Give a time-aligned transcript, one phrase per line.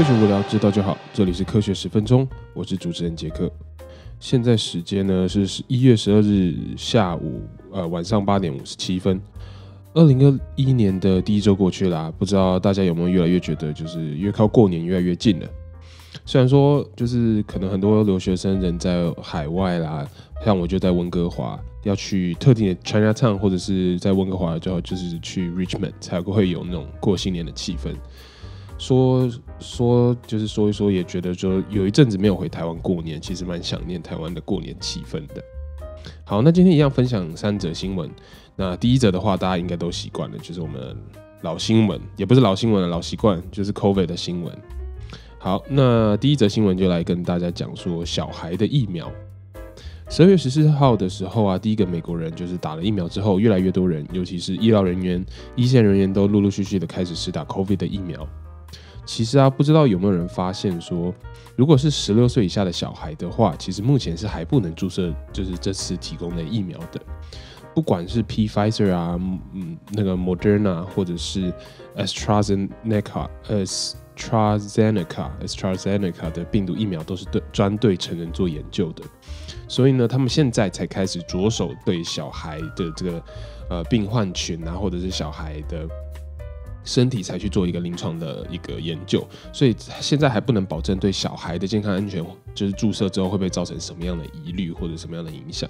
[0.00, 0.96] 科学无聊，知道就好。
[1.12, 3.52] 这里是科学十分钟，我是主持人杰克。
[4.18, 9.20] 现在时间呢是十一月十二日下午，呃晚上八点五十七分。
[9.92, 15.46] 二零二一年的第一周过去啦，不知道大家有没有越来越觉得，就是越靠过年越来越近了。
[16.24, 20.08] 虽然说，就是可能很多留学生人在海外啦，
[20.42, 27.94] 像我就在温哥华，要去特定的 China Town，或者是在温哥华就要就是去 Richmond 才会有那种过新年的气氛。
[28.80, 35.44] 说说就是说一说，也觉得说有一阵子没有回台湾过年，其实蛮想念台湾的过年气氛的。
[36.24, 38.10] 好，那今天一样分享三则新闻。
[38.56, 40.96] 那第一则的话，大家应该都习惯了，就是我们
[41.42, 44.58] 老新闻，也不是老新闻了，老习惯，就是 COVID 的新闻。
[45.38, 49.12] 好，那第一则新闻就来跟大家讲说小孩的疫苗。
[50.08, 55.22] 十二月十四号的时候啊，第一个美国人就是打了疫苗之后，越来越多人，尤其是医疗人员、
[55.54, 58.26] 一线人员都陆陆续续的开始试打 COVID 的疫苗。
[59.12, 61.12] 其实啊，不知道有没有人发现说，
[61.56, 67.00] 如果是十六岁以下的小孩的话，其实目前是还不能注射，就是这次提供的疫苗的。
[67.74, 69.18] 不管是 P Pfizer 啊，
[69.52, 71.52] 嗯，那个 Moderna 或者是
[71.96, 79.02] AstraZeneca、AstraZeneca、AstraZeneca 的病毒疫苗，都是对专对成人做研究的。
[79.66, 83.20] 所以呢，他们现在才开始着手对小孩的这个
[83.70, 85.88] 呃病患群啊，或者是小孩的。
[86.84, 95.68] 身体才去做一个临床的一个研究，所以现在还不能保证对小孩的健康安全，就是注射之后会不会造成什么样的疑虑或者什么样的影响。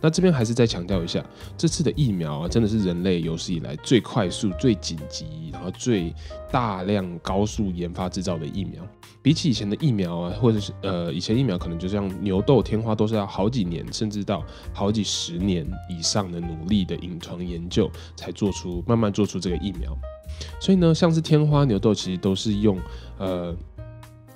[0.00, 1.24] 那这边还是再强调一下，
[1.56, 6.14] 这次的疫苗啊，真的是人类有史以来最快速、最紧急，然后最
[6.52, 8.86] 大量、高速研发制造的疫苗。
[9.20, 19.98] 比起以前的疫苗啊，或者是呃，以前疫苗可能就像牛痘、天花，都是要好几年，甚至到好几十年以上的努力的临床研究，才做出慢慢做出这个疫苗。
[20.60, 22.78] 所以呢，像是天花、牛痘，其实都是用
[23.18, 23.54] 呃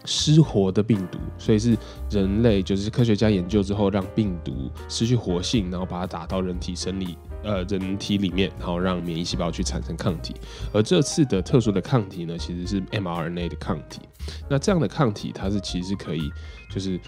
[0.05, 1.77] 失活的病毒，所以是
[2.11, 10.35] 人类就是科学家研究之后，让病毒失去活性，然后把它打到人体生理呃人体里面，然后让免疫细胞去产生抗体。
[10.73, 14.01] 而这次的特殊的抗体呢，其实是 mRNA 的抗体。
[14.49, 16.31] 那这样的抗体，它是其实可以
[16.73, 16.99] 就是。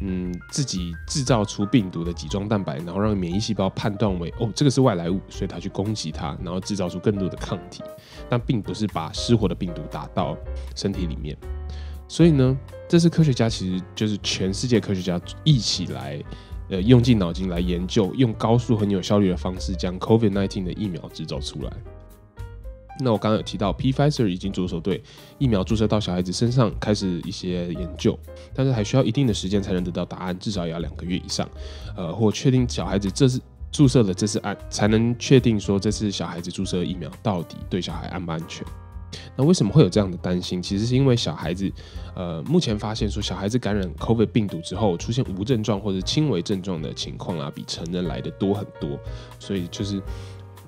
[0.00, 7.82] 嗯，自己制造出病毒的己状蛋白，然后让免疫细胞判断为哦，这个是外来物，所以它去攻击它，然后制造出更多的抗体，
[8.28, 10.36] 但并不是把失活的病毒打到
[10.74, 11.36] 身体里面。
[12.08, 12.56] 所以呢，
[12.88, 16.22] 这是科学家其实就是全世界科学家一起来，
[16.68, 21.72] 呃，用尽脑筋来研究，用高速很有效率的方式将 COVID-19 的疫苗制造出来。
[23.00, 25.02] 那我刚刚有提到，Pfizer 已经着手对
[25.38, 28.16] 疫苗注射到小孩子身上开始一些研究，
[28.54, 31.48] 但是还需要一定的时间才能得到答案，至少也要两个月以上，
[31.96, 33.40] 呃，或确定小孩子这次
[33.72, 38.64] 注射的这次安，才能确定说这次小孩子注射疫苗到底对小孩安不安全。
[39.36, 40.62] 那为什么会有这样的担心？
[40.62, 41.70] 其实是因为小孩子，
[42.14, 48.96] 呃，目前发现说小孩子感染 COVID 病毒之后出现无症状或者轻微症状的情况啊，比成人来的多很多，
[49.40, 50.00] 所以就是。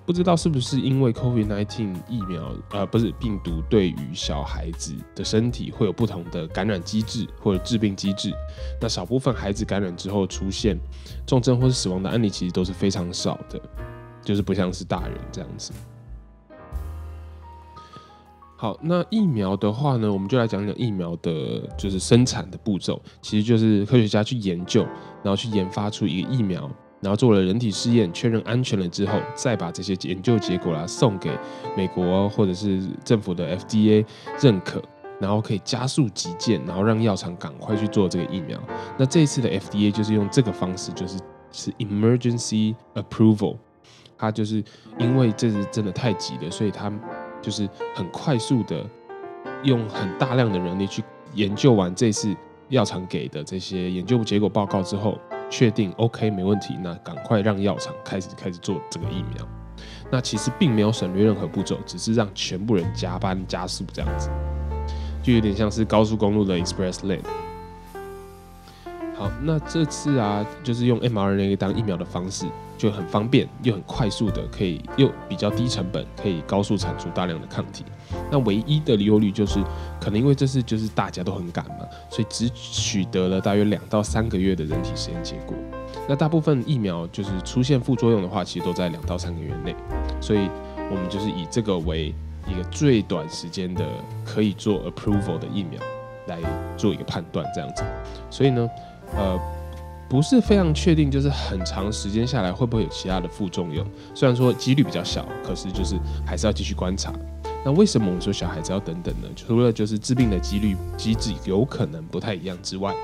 [0.06, 8.32] 不知道是不是因为 COVID-19 疫苗，呃，不是病毒对于小孩子的身体会有不同的感染机制或者致病机制。
[8.80, 10.78] 那少部分孩子感染之后出现
[11.26, 13.60] 重症或是死亡的案例，其实都是非常少的，
[14.22, 15.72] 就是不像是大人这样子。
[18.56, 24.82] 好，那疫苗的话呢，我们就来讲讲疫苗的，就是生产的步骤，其实就是科学家去研究，
[25.24, 26.70] 然后去研发出一个疫苗。
[27.06, 31.30] 然后做了人体试验，确认安全了之后，再把这些研究结果啦送给
[31.76, 34.04] 美国或者是政府的 FDA
[34.42, 34.82] 认可，
[35.20, 38.60] 然后可以加速急件，然后让药厂赶快去做这个疫苗。
[38.98, 41.16] 那这一次的 FDA 就是用这个方式，就是
[41.52, 43.56] 是 emergency approval，
[44.18, 44.60] 它就是
[44.98, 46.92] 因为这是真的太急了，所以它
[47.40, 48.84] 就是很快速的
[49.62, 52.34] 用很大量的人力去研究完这次
[52.70, 55.16] 药厂给的这些研究结果报告之后。
[55.50, 59.46] 确定 OK 没问题，那赶快让药厂开始开始做这个疫苗。
[60.10, 64.30] 那其实并没有省略任何步骤，只是让全部人加班加速这样子，
[65.22, 67.20] 就有点像是高速公路的 Express Lane。
[69.16, 72.46] 好，那这次啊，就是用 mRNA 当疫苗的方式。
[72.78, 77.86] 就很方便又很快速的，可以又比较低成本，可以高速产出大量的抗体。
[78.30, 79.58] 那唯一的忧虑就是，
[79.98, 85.56] 可能因为这次就是大家都很赶嘛，所以只取得了大约两到三个月的人体实验结果。
[86.06, 89.74] 那大部分疫苗就是出现副作用的话，其实都在两到三个月内。
[90.20, 90.46] 所以
[90.90, 92.14] 我们就是以这个为
[92.46, 93.86] 一个最短时间的
[94.22, 95.80] 可以做 approval 的疫苗
[96.26, 96.38] 来
[96.76, 97.82] 做一个判断，这样子。
[98.30, 98.68] 所以呢，
[99.16, 99.40] 呃。
[100.08, 103.84] 不是非常确定，就是很长时间下来会不会有其他的副作用？
[104.14, 107.12] 虽然说几率比较小，可是就是还是要继续观察。
[107.64, 109.26] 那为什么我们说小孩子要等等呢？
[109.34, 112.94] 除了就是治病的几率机制有可能不太一样之外，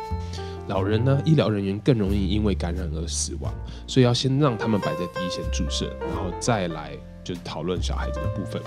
[0.68, 3.52] 老人呢，医疗人员更容易因为感染而死亡，
[3.88, 6.92] 所以要先让他们摆在第一线注射，然后再来
[7.24, 8.60] 就是讨论小孩子的部分。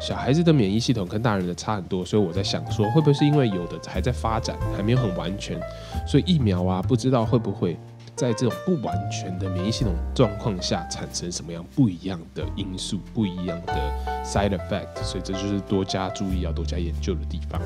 [0.00, 5.60] 小孩子的免疫系统跟大人的差很多，所以我在想说，会不会是因为有的还在发展，还没有很完全，
[6.06, 7.76] 所以疫苗啊，不知道会不会
[8.14, 13.74] 在这种不完全的免疫系统状况下产生什么样不一样的因素、不一样的
[14.24, 17.60] side effect，所以这就是多加注意、要多加研究的地方。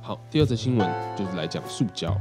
[0.00, 2.16] 好，第二则新闻就是来讲塑胶。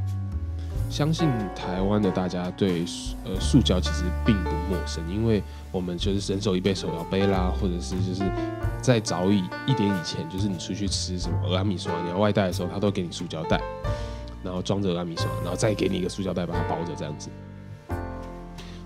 [0.91, 2.83] 相信台湾的大家对
[3.23, 5.41] 呃塑胶其实并不陌生，因为
[5.71, 8.29] 我们就是人手一杯手摇杯啦，或者是就是
[8.81, 13.61] 在早已一点以前，就是你出去吃什么阿米刷，你要外带的时候，他都给你塑胶袋，
[14.43, 17.29] 然后装着阿米刷，然后再给你一个塑胶袋把它包着这样子。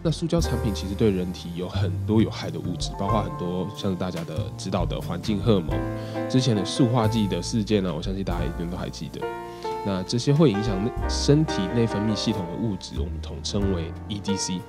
[0.04, 5.75] 那塑胶产品其实对人体有很多有害的物质，包括很多像是大家的知道的环境荷尔蒙，
[6.30, 9.19] 之前的塑化剂的事件呢，我相信大家一定都还记得。
[9.86, 14.60] 那这些会影响身体内分泌系统的物质，我们统称为 EDC，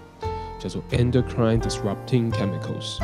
[0.59, 2.99] 叫做 Endocrine Disrupting Chemicals。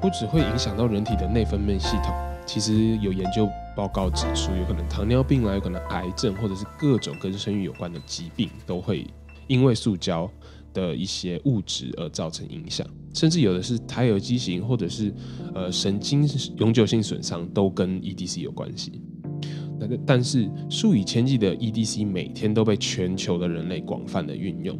[0.00, 2.14] 不只会影响到人体的内分泌系统，
[2.44, 9.06] 其实有研究报告指出，有可能糖尿病啦，有可能癌症，或者是各种跟生育有关的疾病，都会
[9.46, 10.30] 因为塑胶。
[10.74, 15.12] 的一些物质而造成影响，甚至有的是胎儿畸形，或者是
[15.54, 16.28] 呃神经
[16.58, 19.00] 永久性损伤，都跟 EDC 有关系。
[19.78, 24.78] 那个但是数以千计的 EDC 每天都被全球的人类广泛的运用，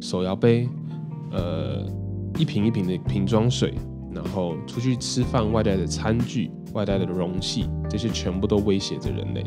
[0.00, 0.68] 手摇杯，
[1.32, 1.86] 呃
[2.38, 3.74] 一瓶一瓶的瓶装水，
[4.12, 9.44] 然后出去吃饭外带的餐具、外带的容器，这些全部都威胁着人类。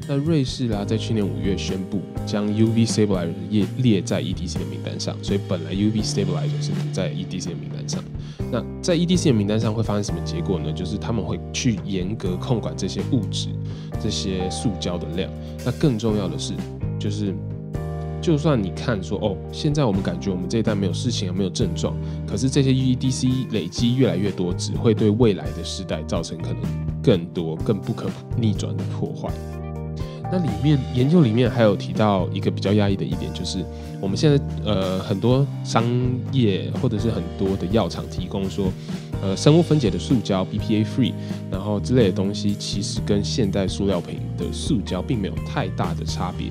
[0.08, 8.04] 那瑞士啦，在去年五月宣布将 UV stabilizer 列列在 EDC 的名单上，所以本来 UV stabilizer 是不在 EDC 的名单上。
[8.52, 10.72] 那在 EDC 的名单上会发生什么结果呢？
[10.72, 13.50] 就是他们会去严格控管这些物质、
[14.00, 15.32] 这些塑胶的量。
[15.66, 16.54] 那更重要的是，
[17.00, 17.34] 就是。
[18.22, 26.62] 就算你看说哦，现在我们感觉我们这一代没有事情，没有症状，可是这些 EDC 累积越来越多，只会对未来的时代造成可能
[27.04, 29.32] 更多、更不可逆转的破坏。
[30.32, 33.64] 那里面研究里面还有提到一个比较压抑的一点，就是
[34.02, 35.86] 我们现在呃很多商
[36.32, 38.72] 业或者是很多的药厂提供说，
[39.22, 41.14] 呃生物分解的塑胶 BPA free，
[41.52, 46.48] 然后之类的东西，其实跟现代塑料瓶的塑胶并没有太大的差别。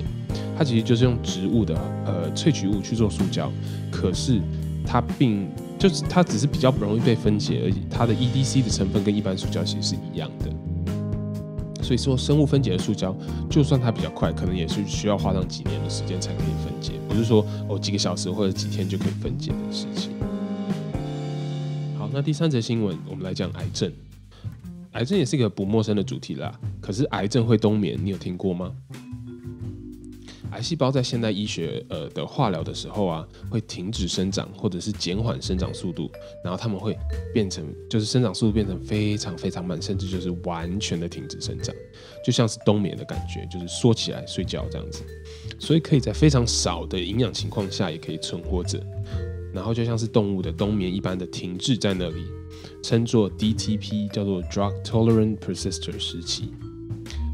[0.57, 3.51] 它其实就是用植物的呃萃取物去做塑胶，
[3.91, 4.39] 可是
[4.85, 7.75] 它并就是它只是比较不容易被分解而已。
[7.89, 10.49] 它的 EDC 的成分跟一般塑胶其实是一样的。
[11.85, 13.15] 所以说，生物分解的塑胶，
[13.47, 20.11] 就算它比较快，可能也是需要花上几年的时间才可以分解，不是说哦几个小时或者几天就可以分解的事情。
[21.95, 23.93] 好，那第三则新闻，我们来讲癌症。
[24.93, 26.59] 癌症也是一个不陌生的主题啦。
[26.81, 28.71] 可是癌症会冬眠，你有听过吗？
[30.55, 36.09] 癌细胞在现代医学呃的化疗的时候啊，会停止生长或者是减缓生长速度，
[36.43, 36.97] 然后他们会
[37.33, 41.75] 变成就是生长速度变成非常非常慢，甚至就是完全的停止生长，
[42.25, 45.03] 就像是冬眠的感觉，就是缩起来睡觉这样子。
[45.59, 48.81] 所以可以在非常少的营养情况下也可以存活着，
[49.53, 52.23] 然后就像是动物的冬眠一般的停滞在那里。
[52.81, 56.53] 称作 DTP，叫做 Drug Tolerant Persister 时期。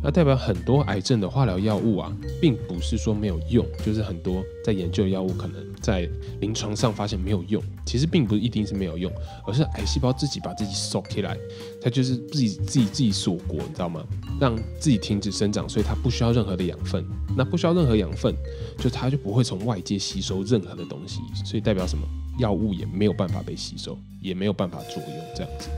[0.03, 9.11] 那代表很多癌症的化疗药物啊，并不是说没有用，就是很多在研究的药物可能在临床上发现没有用，其实并不是一定是没有用，
[9.45, 11.37] 而是癌细胞自己把自己锁起来，
[11.79, 14.03] 它就是自己自己自己锁国，你知道吗？
[14.39, 17.05] 让自己停止生长，所以它不需要任何的养分。
[17.37, 18.35] 那不需要任何养分，
[18.79, 22.03] 就它就不会从外界吸收任何的东西，所以代表什么？
[22.39, 25.69] 药物也没有办法被吸收，也没有办法作用，这样子。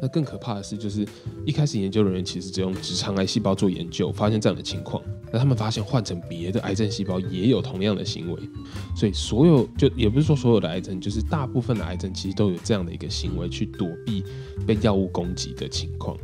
[0.00, 1.06] 那更可怕的是，就是
[1.44, 5.02] 一开始研究人员其实只用直肠癌细胞做研究，发现这样的情况。
[5.30, 8.40] 那他们发现换成别的癌症细胞也有同样的行为，
[8.96, 14.24] 所以所有就也不是说所有的癌症，就是大部分的癌症其实都有这样的一个行为，去躲避
[14.66, 16.16] 被药物攻击的情况。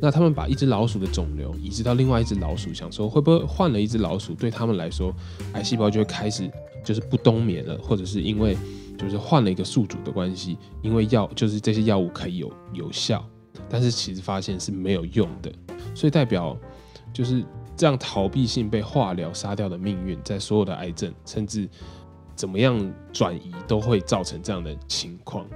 [0.00, 5.14] 那他们把一只老鼠的肿瘤移植到另外一只老鼠，想说会不会换了一只老鼠，对他们来说，
[5.52, 6.50] 癌细胞就会开始
[6.84, 8.56] 就是不冬眠了，或者是因为。
[8.98, 13.24] 就是换了一个宿主的关系，因为药就是这些药物可以有有效，
[13.68, 15.50] 但是其实发现是没有用的，
[15.94, 16.56] 所以代表
[17.12, 17.44] 就是
[17.76, 21.68] 这样逃避性被化疗杀掉的命运，在所有的癌症甚至
[22.34, 25.46] 怎么样转移都会造成这样的情况。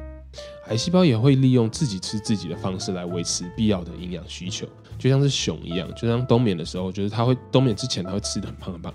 [0.69, 4.67] 癌细胞也会利用自己吃自己的方式来维持必要的营养需求，
[4.99, 8.95] 就像是熊一样，就像冬眠的时候，就是它会冬眠之前它会吃的很胖很胖，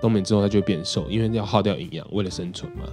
[0.00, 2.84] 冬眠之后它就会变瘦，因为要耗掉营养，为了生存嘛。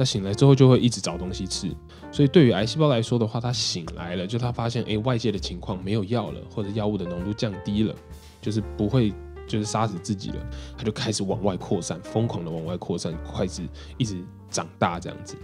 [0.00, 1.68] 那醒来之后就会一直找东西吃，
[2.12, 7.92] 所以对于癌细胞来说的话，它醒来了，就它发现，哎，外界的情况没有药了，或者药物的浓度降低了，
[8.40, 9.12] 就是不会，
[9.44, 10.36] 就是杀死自己了，
[10.76, 13.62] 它就开始往外扩散，疯狂的往外扩散，开始
[13.96, 15.36] 一直长大这样子。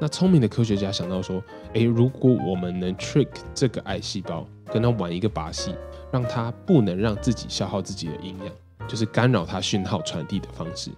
[0.00, 1.42] 那聪明的科学家想到说，
[1.74, 5.74] 哎，如果我们能 trick 这个癌细胞，跟它玩一个把戏，
[6.12, 10.92] 让它不能让自己消耗自己的营养，就是干扰它讯号传递的方式。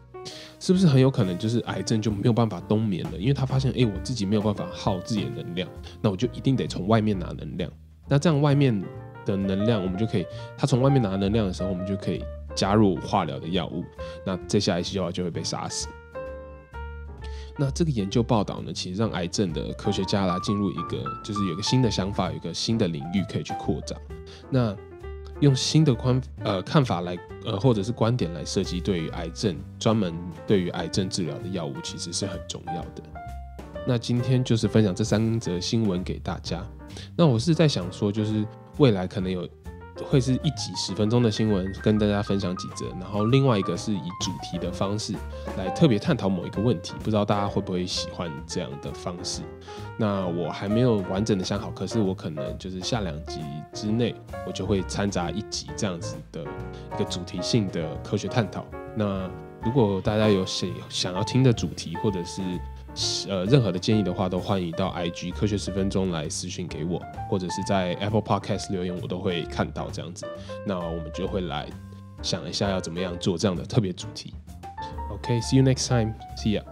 [0.58, 3.18] 是不是很有可能就是癌症就没有办法冬眠了？
[3.18, 5.68] 因为他发现，哎，我自己没有办法耗自己的能量，
[6.00, 7.70] 那我就一定得从外面拿能量。
[8.08, 8.78] 那这样外面
[9.24, 10.26] 的能量，我们就可以，
[10.56, 12.22] 他从外面拿能量的时候，我们就可以
[12.54, 13.84] 加入化疗的药物，
[14.26, 15.88] 那这下癌细胞就会被杀死。
[17.58, 23.98] 那这个研究报道呢，其实让癌症的科学家啦进入一个，就是有个新的想法，有个新的领域可以去扩展。
[24.50, 24.74] 那
[25.42, 30.14] 用新的观呃看法来呃或者是观点来设计对于癌症专门
[30.46, 33.02] 对于癌症治疗的药物，其实是很重要的。
[33.86, 36.64] 那今天就是分享这三则新闻给大家。
[37.16, 38.46] 那我是在想说，就是
[38.78, 39.46] 未来可能有。
[40.02, 45.14] 会是一集十分钟的新闻，跟大家分享几则，然后另外一个是以主题的方式
[45.56, 49.42] 来特别探讨某一个问题，不知道大家会不会喜欢这样的方式？
[49.96, 53.40] 那我还没有完整的想好，可是我可能就是下两集
[53.72, 54.14] 之内，
[54.46, 58.64] 我就会掺杂一集这样子的一个主题性的科学探讨。
[58.94, 59.28] 那
[59.64, 62.42] 如果大家有想想要听的主题，或者是
[63.28, 70.26] 呃，任何的建议的话，都欢迎到 IG 科学十分钟来私信给我，或者是在 Apple Podcast 留言，我都会看到这样子。
[70.66, 71.66] 那我们就会来
[72.22, 74.34] 想一下要怎么样做这样的特别主题。
[75.10, 76.71] OK，see you next time，see ya。